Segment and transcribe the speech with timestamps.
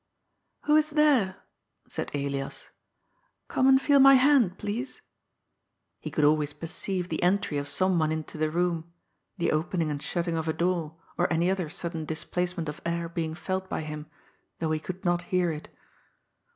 [0.01, 0.03] ^^
[0.65, 1.43] Who is there?"
[1.95, 2.69] said Elias.
[3.09, 5.03] *' Gome and feel my hand, please."
[5.99, 8.91] He could always perceive the entry of some one into the room—
[9.37, 13.35] the opening and shutting of a door, or any other sudden displacement of air being
[13.35, 14.07] felt by him,
[14.57, 15.69] though he could not hear it.